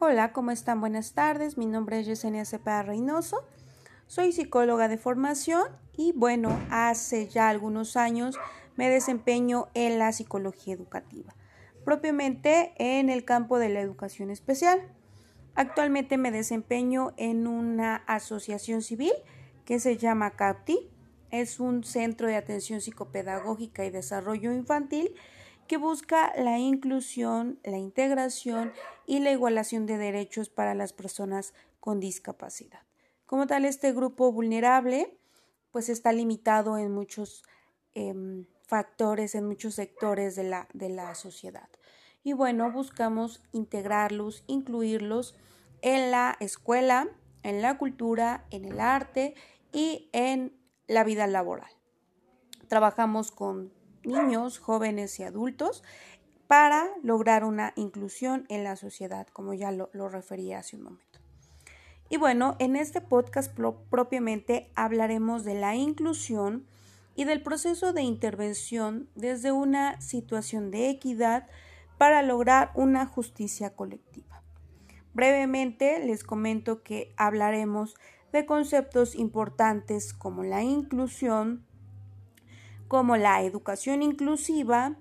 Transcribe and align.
Hola, 0.00 0.32
¿cómo 0.32 0.52
están? 0.52 0.80
Buenas 0.80 1.12
tardes. 1.12 1.58
Mi 1.58 1.66
nombre 1.66 1.98
es 1.98 2.06
Yesenia 2.06 2.44
Cepeda 2.44 2.84
Reynoso. 2.84 3.42
Soy 4.06 4.30
psicóloga 4.30 4.86
de 4.86 4.96
formación 4.96 5.64
y 5.92 6.12
bueno, 6.12 6.56
hace 6.70 7.26
ya 7.26 7.48
algunos 7.48 7.96
años 7.96 8.38
me 8.76 8.88
desempeño 8.88 9.66
en 9.74 9.98
la 9.98 10.12
psicología 10.12 10.74
educativa, 10.74 11.34
propiamente 11.84 12.74
en 12.78 13.10
el 13.10 13.24
campo 13.24 13.58
de 13.58 13.70
la 13.70 13.80
educación 13.80 14.30
especial. 14.30 14.80
Actualmente 15.56 16.16
me 16.16 16.30
desempeño 16.30 17.12
en 17.16 17.48
una 17.48 17.96
asociación 18.06 18.82
civil 18.82 19.14
que 19.64 19.80
se 19.80 19.96
llama 19.96 20.36
CAPTI. 20.36 20.78
Es 21.32 21.58
un 21.58 21.82
centro 21.82 22.28
de 22.28 22.36
atención 22.36 22.80
psicopedagógica 22.80 23.84
y 23.84 23.90
desarrollo 23.90 24.52
infantil 24.52 25.12
que 25.66 25.76
busca 25.76 26.32
la 26.38 26.56
inclusión, 26.58 27.58
la 27.64 27.78
integración 27.78 28.72
y 29.08 29.20
la 29.20 29.32
igualación 29.32 29.86
de 29.86 29.96
derechos 29.96 30.50
para 30.50 30.74
las 30.74 30.92
personas 30.92 31.54
con 31.80 31.98
discapacidad. 31.98 32.82
Como 33.24 33.46
tal, 33.46 33.64
este 33.64 33.92
grupo 33.92 34.30
vulnerable 34.30 35.18
pues 35.72 35.88
está 35.88 36.12
limitado 36.12 36.76
en 36.76 36.92
muchos 36.92 37.42
em, 37.94 38.44
factores, 38.66 39.34
en 39.34 39.46
muchos 39.46 39.74
sectores 39.74 40.36
de 40.36 40.44
la, 40.44 40.68
de 40.74 40.90
la 40.90 41.14
sociedad. 41.14 41.70
Y 42.22 42.34
bueno, 42.34 42.70
buscamos 42.70 43.42
integrarlos, 43.52 44.44
incluirlos 44.46 45.34
en 45.80 46.10
la 46.10 46.36
escuela, 46.38 47.08
en 47.42 47.62
la 47.62 47.78
cultura, 47.78 48.44
en 48.50 48.66
el 48.66 48.78
arte 48.78 49.34
y 49.72 50.10
en 50.12 50.52
la 50.86 51.02
vida 51.02 51.26
laboral. 51.26 51.70
Trabajamos 52.68 53.30
con 53.30 53.72
niños, 54.04 54.58
jóvenes 54.58 55.18
y 55.18 55.22
adultos 55.22 55.82
para 56.48 56.88
lograr 57.02 57.44
una 57.44 57.74
inclusión 57.76 58.46
en 58.48 58.64
la 58.64 58.74
sociedad, 58.74 59.28
como 59.28 59.52
ya 59.52 59.70
lo, 59.70 60.08
refería 60.08 60.58
hace 60.58 60.76
un 60.76 60.84
momento. 60.84 61.20
Y 62.08 62.16
bueno, 62.16 62.56
en 62.58 62.74
este 62.74 63.02
podcast 63.02 63.54
propiamente 63.90 64.72
hablaremos 64.74 65.44
de 65.44 65.54
la 65.54 65.76
inclusión 65.76 66.66
y 67.14 67.24
del 67.24 67.42
proceso 67.42 67.92
de 67.92 68.00
intervención 68.00 69.10
desde 69.14 69.52
una 69.52 70.00
situación 70.00 70.70
de 70.70 70.88
equidad 70.88 71.46
para 71.98 72.22
lograr 72.22 72.70
una 72.74 73.04
justicia 73.04 73.76
colectiva. 73.76 74.42
Brevemente 75.12 75.98
les 75.98 76.24
comento 76.24 76.82
que 76.82 77.12
hablaremos 77.18 77.94
de 78.32 78.46
conceptos 78.46 79.14
importantes 79.14 80.14
como 80.14 80.44
la 80.44 80.62
inclusión, 80.62 81.66
como 82.86 83.18
la 83.18 83.42
educación 83.42 84.02
inclusiva, 84.02 84.96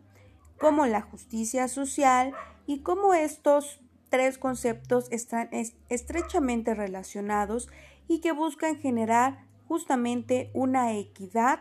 como 0.60 0.86
la 0.86 1.02
justicia 1.02 1.68
social 1.68 2.34
y 2.66 2.82
cómo 2.82 3.14
estos 3.14 3.82
tres 4.10 4.38
conceptos 4.38 5.08
están 5.12 5.50
estrechamente 5.90 6.74
relacionados 6.74 7.70
y 8.08 8.22
que 8.22 8.32
buscan 8.32 8.78
generar 8.78 9.46
justamente 9.68 10.50
una 10.54 10.94
equidad 10.94 11.60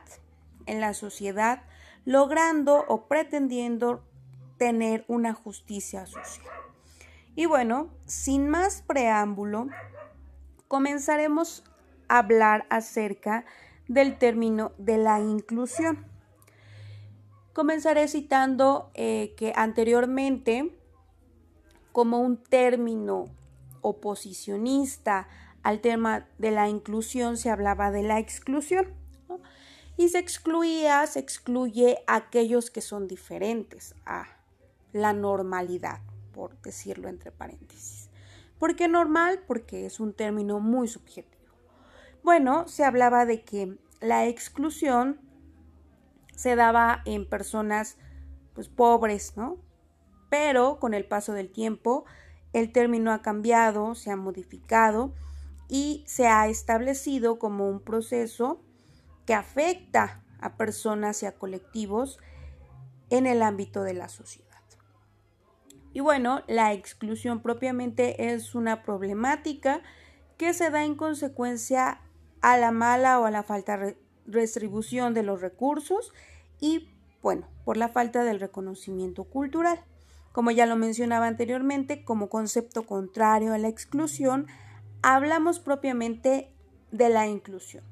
en 0.66 0.80
la 0.80 0.94
sociedad, 0.94 1.62
logrando 2.04 2.84
o 2.88 3.06
pretendiendo 3.06 4.04
tener 4.58 5.04
una 5.08 5.34
justicia 5.34 6.06
social. 6.06 6.46
Y 7.34 7.46
bueno, 7.46 7.90
sin 8.06 8.48
más 8.48 8.82
preámbulo, 8.82 9.68
comenzaremos 10.68 11.64
a 12.08 12.18
hablar 12.18 12.66
acerca 12.70 13.44
del 13.88 14.18
término 14.18 14.72
de 14.78 14.98
la 14.98 15.20
inclusión. 15.20 16.06
Comenzaré 17.56 18.06
citando 18.06 18.90
eh, 18.92 19.32
que 19.38 19.54
anteriormente, 19.56 20.78
como 21.90 22.20
un 22.20 22.36
término 22.36 23.34
oposicionista 23.80 25.26
al 25.62 25.80
tema 25.80 26.28
de 26.36 26.50
la 26.50 26.68
inclusión, 26.68 27.38
se 27.38 27.48
hablaba 27.48 27.90
de 27.90 28.02
la 28.02 28.18
exclusión. 28.18 28.92
Y 29.96 30.10
se 30.10 30.18
excluía, 30.18 31.06
se 31.06 31.18
excluye 31.18 31.96
a 32.06 32.16
aquellos 32.16 32.70
que 32.70 32.82
son 32.82 33.08
diferentes 33.08 33.94
a 34.04 34.26
la 34.92 35.14
normalidad, 35.14 36.00
por 36.34 36.60
decirlo 36.60 37.08
entre 37.08 37.32
paréntesis. 37.32 38.10
¿Por 38.58 38.76
qué 38.76 38.86
normal? 38.86 39.40
Porque 39.46 39.86
es 39.86 39.98
un 39.98 40.12
término 40.12 40.60
muy 40.60 40.88
subjetivo. 40.88 41.54
Bueno, 42.22 42.68
se 42.68 42.84
hablaba 42.84 43.24
de 43.24 43.44
que 43.44 43.78
la 44.02 44.26
exclusión 44.26 45.25
se 46.36 46.54
daba 46.54 47.02
en 47.04 47.28
personas 47.28 47.98
pues 48.54 48.68
pobres, 48.68 49.36
¿no? 49.36 49.58
Pero 50.30 50.78
con 50.78 50.94
el 50.94 51.04
paso 51.04 51.32
del 51.32 51.50
tiempo 51.50 52.04
el 52.52 52.72
término 52.72 53.12
ha 53.12 53.20
cambiado, 53.20 53.94
se 53.94 54.10
ha 54.10 54.16
modificado 54.16 55.12
y 55.68 56.04
se 56.06 56.28
ha 56.28 56.46
establecido 56.46 57.38
como 57.38 57.68
un 57.68 57.80
proceso 57.80 58.62
que 59.26 59.34
afecta 59.34 60.22
a 60.38 60.56
personas 60.56 61.22
y 61.22 61.26
a 61.26 61.36
colectivos 61.36 62.18
en 63.10 63.26
el 63.26 63.42
ámbito 63.42 63.82
de 63.82 63.94
la 63.94 64.08
sociedad. 64.08 64.46
Y 65.92 66.00
bueno, 66.00 66.42
la 66.46 66.74
exclusión 66.74 67.40
propiamente 67.40 68.34
es 68.34 68.54
una 68.54 68.82
problemática 68.82 69.80
que 70.36 70.52
se 70.52 70.70
da 70.70 70.84
en 70.84 70.94
consecuencia 70.94 72.02
a 72.42 72.58
la 72.58 72.70
mala 72.70 73.18
o 73.18 73.24
a 73.24 73.30
la 73.30 73.42
falta 73.42 73.94
restribución 74.26 75.14
de 75.14 75.22
los 75.22 75.40
recursos 75.40 76.12
y, 76.60 76.88
bueno, 77.22 77.48
por 77.64 77.76
la 77.76 77.88
falta 77.88 78.24
del 78.24 78.40
reconocimiento 78.40 79.24
cultural. 79.24 79.82
Como 80.32 80.50
ya 80.50 80.66
lo 80.66 80.76
mencionaba 80.76 81.26
anteriormente, 81.26 82.04
como 82.04 82.28
concepto 82.28 82.84
contrario 82.84 83.54
a 83.54 83.58
la 83.58 83.68
exclusión, 83.68 84.46
hablamos 85.02 85.60
propiamente 85.60 86.50
de 86.92 87.08
la 87.08 87.26
inclusión. 87.26 87.84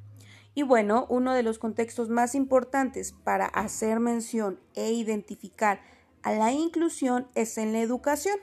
Y 0.55 0.62
bueno, 0.62 1.06
uno 1.09 1.34
de 1.34 1.43
los 1.43 1.59
contextos 1.59 2.11
más 2.11 2.34
importantes 2.34 3.12
para 3.12 3.47
hacer 3.47 3.99
mención 3.99 4.61
e 4.75 4.93
identificar 4.93 5.81
a 6.23 6.33
la 6.33 6.53
inclusión 6.53 7.27
es 7.34 7.59
en 7.59 7.73
la 7.73 7.81
educación, 7.81 8.37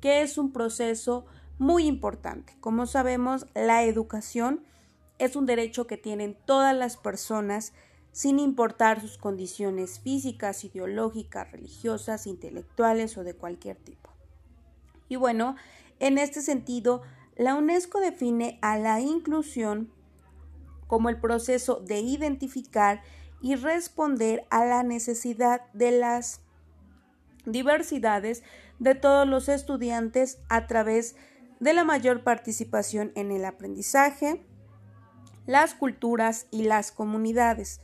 que 0.00 0.22
es 0.22 0.36
un 0.36 0.52
proceso 0.52 1.24
muy 1.58 1.86
importante. 1.86 2.56
Como 2.60 2.86
sabemos, 2.86 3.46
la 3.54 3.84
educación 3.84 4.64
es 5.18 5.36
un 5.36 5.46
derecho 5.46 5.86
que 5.86 5.96
tienen 5.96 6.36
todas 6.44 6.74
las 6.76 6.96
personas 6.96 7.72
sin 8.12 8.38
importar 8.38 9.00
sus 9.00 9.18
condiciones 9.18 9.98
físicas, 9.98 10.64
ideológicas, 10.64 11.50
religiosas, 11.50 12.26
intelectuales 12.26 13.18
o 13.18 13.24
de 13.24 13.34
cualquier 13.34 13.76
tipo. 13.76 14.10
Y 15.08 15.16
bueno, 15.16 15.56
en 15.98 16.18
este 16.18 16.40
sentido, 16.40 17.02
la 17.36 17.54
UNESCO 17.56 18.00
define 18.00 18.58
a 18.62 18.78
la 18.78 19.00
inclusión 19.00 19.92
como 20.86 21.08
el 21.08 21.18
proceso 21.18 21.80
de 21.80 22.00
identificar 22.00 23.02
y 23.42 23.56
responder 23.56 24.46
a 24.50 24.64
la 24.64 24.82
necesidad 24.82 25.62
de 25.72 25.90
las 25.90 26.40
diversidades 27.46 28.42
de 28.78 28.94
todos 28.94 29.26
los 29.26 29.48
estudiantes 29.48 30.38
a 30.48 30.66
través 30.66 31.16
de 31.60 31.72
la 31.72 31.84
mayor 31.84 32.22
participación 32.22 33.12
en 33.16 33.32
el 33.32 33.44
aprendizaje, 33.44 34.44
las 35.46 35.74
culturas 35.74 36.46
y 36.50 36.64
las 36.64 36.92
comunidades, 36.92 37.80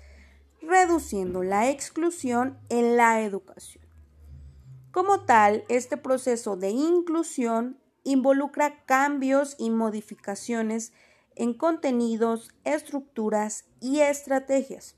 reduciendo 0.62 1.42
la 1.42 1.70
exclusión 1.70 2.58
en 2.68 2.96
la 2.96 3.22
educación. 3.22 3.84
Como 4.92 5.24
tal, 5.24 5.64
este 5.68 5.96
proceso 5.96 6.56
de 6.56 6.70
inclusión 6.70 7.78
involucra 8.02 8.84
cambios 8.86 9.54
y 9.58 9.70
modificaciones 9.70 10.92
en 11.36 11.54
contenidos, 11.54 12.50
estructuras 12.64 13.66
y 13.80 14.00
estrategias, 14.00 14.96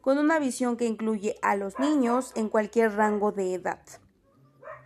con 0.00 0.18
una 0.18 0.38
visión 0.38 0.76
que 0.76 0.86
incluye 0.86 1.36
a 1.42 1.56
los 1.56 1.78
niños 1.78 2.32
en 2.36 2.48
cualquier 2.48 2.92
rango 2.92 3.32
de 3.32 3.54
edad, 3.54 3.82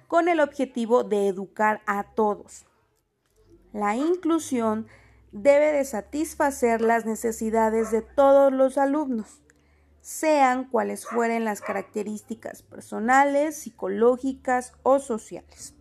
con 0.06 0.28
el 0.28 0.40
objetivo 0.40 1.02
de 1.02 1.28
educar 1.28 1.82
a 1.86 2.14
todos. 2.14 2.66
La 3.72 3.96
inclusión 3.96 4.86
debe 5.32 5.72
de 5.72 5.84
satisfacer 5.84 6.80
las 6.80 7.06
necesidades 7.06 7.90
de 7.90 8.02
todos 8.02 8.52
los 8.52 8.78
alumnos, 8.78 9.42
sean 10.00 10.64
cuales 10.64 11.06
fueren 11.06 11.44
las 11.44 11.60
características 11.60 12.62
personales, 12.62 13.56
psicológicas 13.56 14.72
o 14.82 14.98
sociales. 14.98 15.74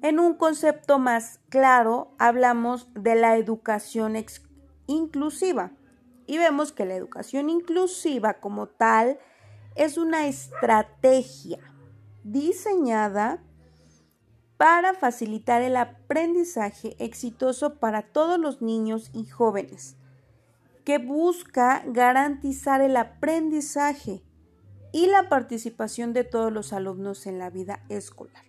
En 0.00 0.20
un 0.20 0.34
concepto 0.34 0.98
más 0.98 1.40
claro, 1.48 2.14
hablamos 2.18 2.88
de 2.94 3.16
la 3.16 3.36
educación 3.36 4.14
inclusiva 4.86 5.72
y 6.26 6.38
vemos 6.38 6.70
que 6.70 6.84
la 6.84 6.94
educación 6.94 7.50
inclusiva 7.50 8.34
como 8.34 8.68
tal 8.68 9.18
es 9.74 9.98
una 9.98 10.28
estrategia 10.28 11.58
diseñada 12.22 13.42
para 14.58 14.92
facilitar 14.92 15.62
el 15.62 15.76
aprendizaje 15.76 16.96
exitoso 16.98 17.76
para 17.76 18.02
todos 18.02 18.38
los 18.38 18.60
niños 18.60 19.10
y 19.14 19.24
jóvenes, 19.24 19.96
que 20.84 20.98
busca 20.98 21.82
garantizar 21.86 22.80
el 22.80 22.96
aprendizaje 22.96 24.20
y 24.92 25.06
la 25.06 25.28
participación 25.28 26.12
de 26.12 26.24
todos 26.24 26.52
los 26.52 26.72
alumnos 26.72 27.26
en 27.26 27.38
la 27.38 27.50
vida 27.50 27.84
escolar. 27.88 28.44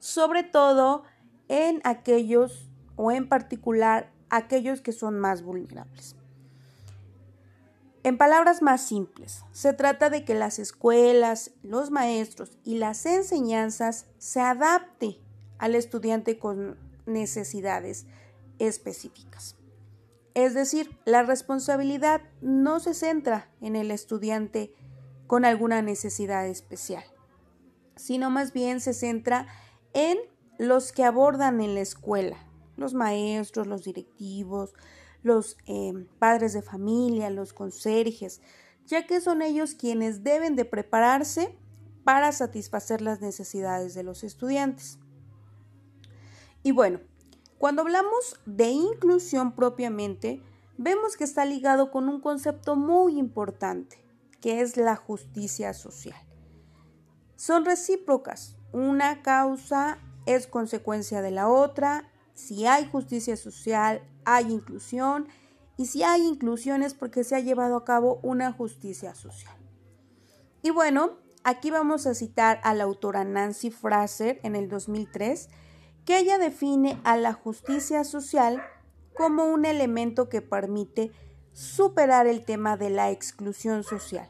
sobre 0.00 0.42
todo 0.42 1.04
en 1.48 1.80
aquellos 1.84 2.68
o 2.96 3.10
en 3.10 3.26
particular 3.26 4.12
aquellos 4.28 4.82
que 4.82 4.92
son 4.92 5.18
más 5.18 5.40
vulnerables. 5.42 6.14
En 8.02 8.18
palabras 8.18 8.60
más 8.60 8.86
simples, 8.86 9.46
se 9.52 9.72
trata 9.72 10.10
de 10.10 10.26
que 10.26 10.34
las 10.34 10.58
escuelas, 10.58 11.52
los 11.62 11.90
maestros 11.90 12.58
y 12.64 12.76
las 12.76 13.06
enseñanzas 13.06 14.04
se 14.18 14.42
adapten 14.42 15.23
al 15.64 15.76
estudiante 15.76 16.38
con 16.38 16.76
necesidades 17.06 18.04
específicas. 18.58 19.56
Es 20.34 20.52
decir, 20.52 20.98
la 21.06 21.22
responsabilidad 21.22 22.20
no 22.42 22.80
se 22.80 22.92
centra 22.92 23.50
en 23.62 23.74
el 23.74 23.90
estudiante 23.90 24.74
con 25.26 25.46
alguna 25.46 25.80
necesidad 25.80 26.46
especial, 26.46 27.02
sino 27.96 28.28
más 28.28 28.52
bien 28.52 28.78
se 28.78 28.92
centra 28.92 29.46
en 29.94 30.18
los 30.58 30.92
que 30.92 31.02
abordan 31.02 31.62
en 31.62 31.74
la 31.74 31.80
escuela, 31.80 32.36
los 32.76 32.92
maestros, 32.92 33.66
los 33.66 33.84
directivos, 33.84 34.74
los 35.22 35.56
eh, 35.64 35.94
padres 36.18 36.52
de 36.52 36.60
familia, 36.60 37.30
los 37.30 37.54
conserjes, 37.54 38.42
ya 38.84 39.06
que 39.06 39.22
son 39.22 39.40
ellos 39.40 39.74
quienes 39.74 40.22
deben 40.22 40.56
de 40.56 40.66
prepararse 40.66 41.56
para 42.04 42.32
satisfacer 42.32 43.00
las 43.00 43.22
necesidades 43.22 43.94
de 43.94 44.02
los 44.02 44.24
estudiantes. 44.24 44.98
Y 46.64 46.72
bueno, 46.72 46.98
cuando 47.58 47.82
hablamos 47.82 48.40
de 48.46 48.70
inclusión 48.70 49.52
propiamente, 49.54 50.42
vemos 50.78 51.16
que 51.16 51.24
está 51.24 51.44
ligado 51.44 51.90
con 51.90 52.08
un 52.08 52.20
concepto 52.20 52.74
muy 52.74 53.18
importante, 53.18 54.02
que 54.40 54.62
es 54.62 54.78
la 54.78 54.96
justicia 54.96 55.74
social. 55.74 56.18
Son 57.36 57.66
recíprocas. 57.66 58.56
Una 58.72 59.22
causa 59.22 59.98
es 60.24 60.46
consecuencia 60.46 61.20
de 61.20 61.30
la 61.30 61.48
otra. 61.48 62.10
Si 62.32 62.64
hay 62.64 62.86
justicia 62.86 63.36
social, 63.36 64.02
hay 64.24 64.50
inclusión. 64.50 65.28
Y 65.76 65.84
si 65.86 66.02
hay 66.02 66.22
inclusión 66.22 66.82
es 66.82 66.94
porque 66.94 67.24
se 67.24 67.36
ha 67.36 67.40
llevado 67.40 67.76
a 67.76 67.84
cabo 67.84 68.20
una 68.22 68.52
justicia 68.52 69.14
social. 69.14 69.54
Y 70.62 70.70
bueno, 70.70 71.18
aquí 71.42 71.70
vamos 71.70 72.06
a 72.06 72.14
citar 72.14 72.58
a 72.64 72.72
la 72.72 72.84
autora 72.84 73.22
Nancy 73.22 73.70
Fraser 73.70 74.40
en 74.42 74.56
el 74.56 74.70
2003 74.70 75.50
que 76.04 76.18
ella 76.18 76.38
define 76.38 77.00
a 77.04 77.16
la 77.16 77.32
justicia 77.32 78.04
social 78.04 78.62
como 79.14 79.44
un 79.46 79.64
elemento 79.64 80.28
que 80.28 80.42
permite 80.42 81.12
superar 81.52 82.26
el 82.26 82.44
tema 82.44 82.76
de 82.76 82.90
la 82.90 83.10
exclusión 83.10 83.84
social, 83.84 84.28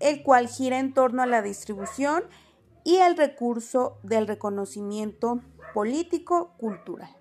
el 0.00 0.22
cual 0.22 0.48
gira 0.48 0.78
en 0.78 0.92
torno 0.92 1.22
a 1.22 1.26
la 1.26 1.40
distribución 1.40 2.24
y 2.84 2.96
el 2.96 3.16
recurso 3.16 3.98
del 4.02 4.26
reconocimiento 4.26 5.40
político-cultural. 5.72 7.14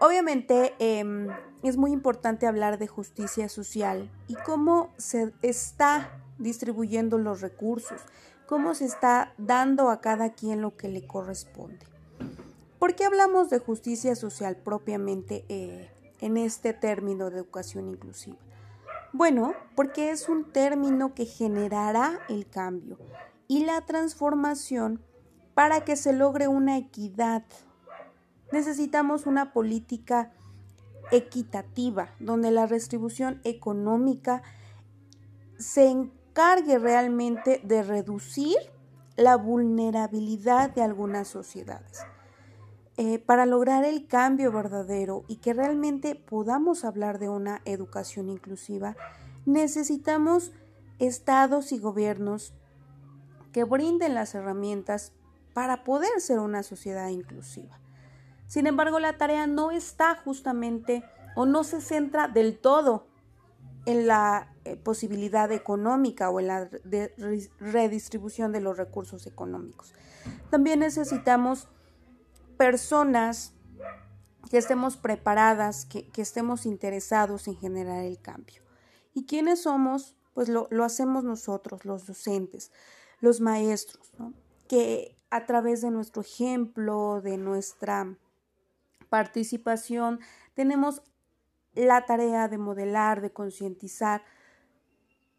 Obviamente 0.00 0.74
em, 0.78 1.28
es 1.62 1.76
muy 1.76 1.92
importante 1.92 2.46
hablar 2.46 2.78
de 2.78 2.88
justicia 2.88 3.48
social 3.48 4.10
y 4.26 4.34
cómo 4.34 4.92
se 4.96 5.32
está 5.42 6.20
distribuyendo 6.38 7.18
los 7.18 7.40
recursos, 7.40 8.00
cómo 8.46 8.74
se 8.74 8.84
está 8.84 9.32
dando 9.38 9.90
a 9.90 10.00
cada 10.00 10.34
quien 10.34 10.60
lo 10.60 10.76
que 10.76 10.88
le 10.88 11.06
corresponde. 11.06 11.86
¿Por 12.78 12.94
qué 12.94 13.04
hablamos 13.04 13.48
de 13.50 13.58
justicia 13.58 14.14
social 14.14 14.56
propiamente 14.56 15.44
eh, 15.48 15.90
en 16.20 16.36
este 16.36 16.72
término 16.72 17.30
de 17.30 17.36
educación 17.38 17.88
inclusiva? 17.88 18.36
Bueno, 19.12 19.54
porque 19.76 20.10
es 20.10 20.28
un 20.28 20.44
término 20.44 21.14
que 21.14 21.24
generará 21.24 22.20
el 22.28 22.48
cambio 22.48 22.98
y 23.48 23.64
la 23.64 23.80
transformación 23.82 25.00
para 25.54 25.84
que 25.84 25.96
se 25.96 26.12
logre 26.12 26.48
una 26.48 26.76
equidad. 26.76 27.44
Necesitamos 28.52 29.26
una 29.26 29.52
política 29.52 30.32
equitativa 31.12 32.10
donde 32.18 32.50
la 32.50 32.66
distribución 32.66 33.40
económica 33.44 34.42
se 35.58 36.10
realmente 36.78 37.60
de 37.64 37.82
reducir 37.82 38.56
la 39.16 39.36
vulnerabilidad 39.36 40.70
de 40.74 40.82
algunas 40.82 41.28
sociedades. 41.28 42.04
Eh, 42.96 43.18
para 43.18 43.46
lograr 43.46 43.84
el 43.84 44.06
cambio 44.06 44.52
verdadero 44.52 45.24
y 45.26 45.36
que 45.36 45.52
realmente 45.52 46.14
podamos 46.14 46.84
hablar 46.84 47.18
de 47.18 47.28
una 47.28 47.60
educación 47.64 48.28
inclusiva, 48.28 48.96
necesitamos 49.46 50.52
estados 50.98 51.72
y 51.72 51.78
gobiernos 51.78 52.54
que 53.52 53.64
brinden 53.64 54.14
las 54.14 54.34
herramientas 54.34 55.12
para 55.54 55.84
poder 55.84 56.20
ser 56.20 56.38
una 56.38 56.62
sociedad 56.62 57.08
inclusiva. 57.08 57.80
Sin 58.46 58.66
embargo, 58.66 59.00
la 59.00 59.16
tarea 59.16 59.46
no 59.46 59.70
está 59.70 60.16
justamente 60.16 61.04
o 61.34 61.46
no 61.46 61.64
se 61.64 61.80
centra 61.80 62.28
del 62.28 62.58
todo 62.58 63.06
en 63.86 64.06
la 64.06 64.54
eh, 64.64 64.76
posibilidad 64.76 65.50
económica 65.52 66.30
o 66.30 66.40
en 66.40 66.46
la 66.46 66.68
redistribución 67.58 68.52
de 68.52 68.60
los 68.60 68.76
recursos 68.76 69.26
económicos. 69.26 69.92
También 70.50 70.80
necesitamos 70.80 71.68
personas 72.56 73.52
que 74.50 74.58
estemos 74.58 74.96
preparadas, 74.96 75.84
que, 75.84 76.10
estemos 76.16 76.66
interesados 76.66 77.48
en 77.48 77.56
generar 77.56 78.04
el 78.04 78.20
cambio. 78.20 78.62
¿Y 79.12 79.26
quiénes 79.26 79.62
somos? 79.62 80.16
Pues 80.32 80.48
lo, 80.48 80.68
hacemos 80.82 81.24
nosotros, 81.24 81.84
los 81.84 82.06
docentes, 82.06 82.72
los 83.20 83.40
maestros, 83.40 84.12
que 84.66 85.16
a 85.30 85.46
través 85.46 85.80
de 85.80 85.90
nuestro 85.90 86.22
ejemplo, 86.22 87.20
de 87.22 87.36
nuestra 87.36 88.16
participación, 89.08 90.18
tenemos 90.54 91.02
la 91.74 92.06
tarea 92.06 92.48
de 92.48 92.58
modelar, 92.58 93.20
de 93.20 93.32
concientizar 93.32 94.22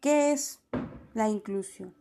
qué 0.00 0.32
es 0.32 0.60
la 1.14 1.28
inclusión. 1.28 1.94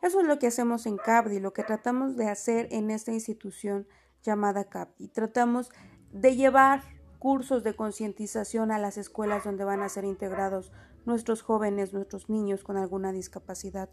Eso 0.00 0.20
es 0.20 0.26
lo 0.26 0.38
que 0.38 0.48
hacemos 0.48 0.86
en 0.86 0.96
CAPDI, 0.96 1.38
lo 1.38 1.52
que 1.52 1.62
tratamos 1.62 2.16
de 2.16 2.28
hacer 2.28 2.66
en 2.72 2.90
esta 2.90 3.12
institución 3.12 3.86
llamada 4.22 4.64
CAPDI. 4.64 5.08
Tratamos 5.08 5.70
de 6.10 6.34
llevar 6.34 6.82
cursos 7.20 7.62
de 7.62 7.76
concientización 7.76 8.72
a 8.72 8.80
las 8.80 8.98
escuelas 8.98 9.44
donde 9.44 9.64
van 9.64 9.80
a 9.82 9.88
ser 9.88 10.04
integrados 10.04 10.72
nuestros 11.04 11.42
jóvenes, 11.42 11.92
nuestros 11.92 12.28
niños 12.28 12.64
con 12.64 12.76
alguna 12.76 13.12
discapacidad. 13.12 13.90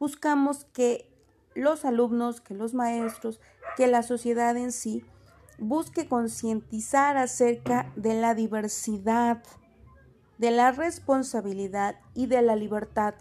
Buscamos 0.00 0.64
que 0.64 1.12
los 1.54 1.84
alumnos, 1.84 2.40
que 2.40 2.54
los 2.54 2.74
maestros, 2.74 3.40
que 3.76 3.86
la 3.86 4.02
sociedad 4.02 4.56
en 4.56 4.72
sí 4.72 5.04
busque 5.58 6.08
concientizar 6.08 7.16
acerca 7.16 7.92
de 7.96 8.14
la 8.14 8.34
diversidad, 8.34 9.42
de 10.38 10.50
la 10.50 10.72
responsabilidad 10.72 11.96
y 12.14 12.26
de 12.26 12.42
la 12.42 12.56
libertad 12.56 13.14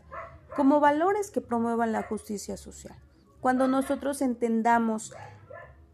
como 0.56 0.80
valores 0.80 1.32
que 1.32 1.42
promuevan 1.42 1.92
la 1.92 2.04
justicia 2.04 2.58
social. 2.58 2.98
Cuando 3.40 3.68
nosotros 3.68 4.22
entendamos 4.22 5.14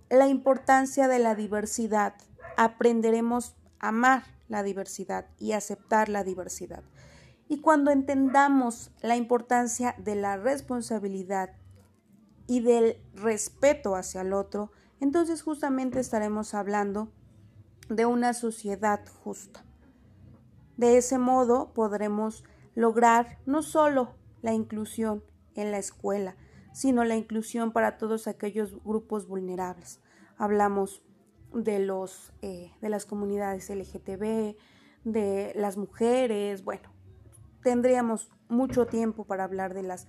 la 0.09 0.27
importancia 0.27 1.07
de 1.07 1.19
la 1.19 1.35
diversidad, 1.35 2.15
aprenderemos 2.57 3.55
a 3.79 3.89
amar 3.89 4.23
la 4.47 4.63
diversidad 4.63 5.27
y 5.37 5.51
aceptar 5.51 6.09
la 6.09 6.23
diversidad. 6.23 6.83
Y 7.47 7.61
cuando 7.61 7.91
entendamos 7.91 8.91
la 9.01 9.15
importancia 9.15 9.95
de 9.97 10.15
la 10.15 10.37
responsabilidad 10.37 11.51
y 12.47 12.61
del 12.61 12.97
respeto 13.13 13.95
hacia 13.95 14.21
el 14.21 14.33
otro, 14.33 14.71
entonces 14.99 15.41
justamente 15.41 15.99
estaremos 15.99 16.53
hablando 16.53 17.11
de 17.89 18.05
una 18.05 18.33
sociedad 18.33 19.01
justa. 19.23 19.63
De 20.75 20.97
ese 20.97 21.17
modo 21.17 21.73
podremos 21.73 22.43
lograr 22.75 23.39
no 23.45 23.61
solo 23.61 24.15
la 24.41 24.53
inclusión 24.53 25.23
en 25.55 25.71
la 25.71 25.77
escuela, 25.77 26.35
sino 26.73 27.03
la 27.03 27.15
inclusión 27.15 27.71
para 27.71 27.97
todos 27.97 28.27
aquellos 28.27 28.83
grupos 28.83 29.27
vulnerables. 29.27 29.99
Hablamos 30.37 31.03
de, 31.53 31.79
los, 31.79 32.33
eh, 32.41 32.71
de 32.81 32.89
las 32.89 33.05
comunidades 33.05 33.69
LGTB, 33.69 34.55
de 35.03 35.53
las 35.55 35.77
mujeres, 35.77 36.63
bueno, 36.63 36.89
tendríamos 37.63 38.29
mucho 38.49 38.85
tiempo 38.85 39.23
para 39.23 39.43
hablar 39.45 39.73
de 39.73 39.83
las 39.83 40.07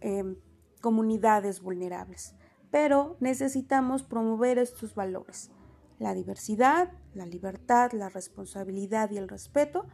em, 0.00 0.36
comunidades 0.80 1.62
vulnerables 1.62 2.34
pero 2.74 3.16
necesitamos 3.20 4.02
promover 4.02 4.58
estos 4.58 4.96
valores, 4.96 5.52
la 6.00 6.12
diversidad, 6.12 6.90
la 7.14 7.24
libertad, 7.24 7.92
la 7.92 8.08
responsabilidad 8.08 9.12
y 9.12 9.16
el 9.16 9.28
respeto 9.28 9.86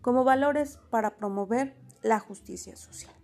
como 0.00 0.22
valores 0.22 0.78
para 0.90 1.16
promover 1.16 1.74
la 2.04 2.20
justicia 2.20 2.76
social. 2.76 3.19